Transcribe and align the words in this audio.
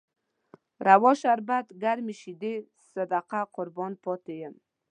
روا 0.87 1.11
شراب، 1.21 1.65
ګرمې 1.83 2.15
شيدې، 2.21 2.53
صدقه 2.91 3.39
قربان 3.55 3.91
پاتې 4.03 4.33
يم 4.41 4.55